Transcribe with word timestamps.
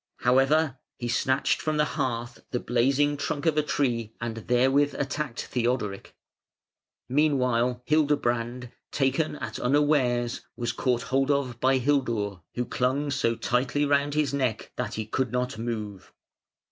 However, 0.21 0.79
he 0.97 1.07
snatched 1.07 1.61
from 1.61 1.77
the 1.77 1.85
hearth 1.93 2.43
the 2.49 2.59
blazing 2.59 3.17
trunk 3.17 3.45
of 3.45 3.55
a 3.55 3.61
tree 3.61 4.15
and 4.19 4.35
therewith 4.37 4.95
attacked 4.97 5.43
Theodoric. 5.45 6.15
Meanwhile 7.07 7.83
Hildebrand, 7.85 8.71
taken 8.91 9.35
at 9.35 9.59
unawares, 9.59 10.41
was 10.55 10.71
caught 10.71 11.03
hold 11.03 11.29
of 11.29 11.59
by 11.59 11.77
Hildur, 11.77 12.39
who 12.55 12.65
clung 12.65 13.11
so 13.11 13.35
tightly 13.35 13.85
round 13.85 14.15
his 14.15 14.33
neck 14.33 14.71
that 14.75 14.95
he 14.95 15.05
could 15.05 15.31
not 15.31 15.59
move. 15.59 16.11